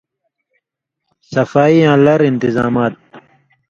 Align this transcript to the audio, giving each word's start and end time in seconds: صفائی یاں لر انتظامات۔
صفائی 1.33 1.75
یاں 1.83 1.97
لر 2.05 2.19
انتظامات۔ 2.29 2.93